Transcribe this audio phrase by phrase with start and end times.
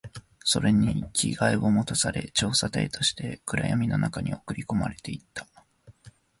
[0.43, 5.47] それに着替えを持たされ、調査隊として暗闇の中に送り込まれていった